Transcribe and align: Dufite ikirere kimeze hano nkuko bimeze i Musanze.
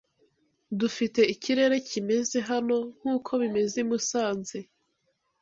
Dufite 0.79 1.21
ikirere 1.33 1.75
kimeze 1.89 2.37
hano 2.49 2.77
nkuko 2.97 3.31
bimeze 3.41 3.75
i 3.83 3.87
Musanze. 3.89 4.59